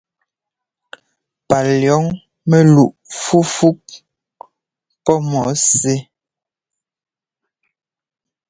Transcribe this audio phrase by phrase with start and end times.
[1.47, 2.03] Palʉ̈ɔŋ
[2.49, 3.69] mɛluꞋ fúfú
[5.03, 5.41] pɔ́ mɔ
[5.75, 5.97] sɛ́.